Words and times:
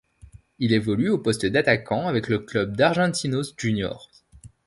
Il 0.57 0.73
évolue 0.73 1.09
au 1.11 1.19
poste 1.19 1.45
d'attaquant 1.45 2.07
avec 2.07 2.27
le 2.27 2.39
club 2.39 2.75
d'Argentinos 2.75 3.53
Juniors. 3.55 4.09